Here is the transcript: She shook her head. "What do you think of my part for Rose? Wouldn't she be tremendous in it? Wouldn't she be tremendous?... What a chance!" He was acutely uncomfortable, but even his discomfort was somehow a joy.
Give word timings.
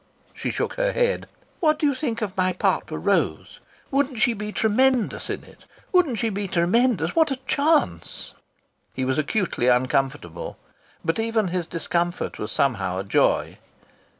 She 0.33 0.49
shook 0.49 0.73
her 0.77 0.93
head. 0.93 1.27
"What 1.59 1.77
do 1.77 1.85
you 1.85 1.93
think 1.93 2.23
of 2.23 2.35
my 2.35 2.53
part 2.53 2.87
for 2.87 2.97
Rose? 2.97 3.59
Wouldn't 3.91 4.17
she 4.17 4.33
be 4.33 4.51
tremendous 4.51 5.29
in 5.29 5.43
it? 5.43 5.67
Wouldn't 5.91 6.17
she 6.17 6.29
be 6.29 6.47
tremendous?... 6.47 7.15
What 7.15 7.29
a 7.29 7.35
chance!" 7.45 8.33
He 8.95 9.05
was 9.05 9.19
acutely 9.19 9.67
uncomfortable, 9.67 10.57
but 11.05 11.19
even 11.19 11.49
his 11.49 11.67
discomfort 11.67 12.39
was 12.39 12.51
somehow 12.51 12.97
a 12.99 13.03
joy. 13.03 13.59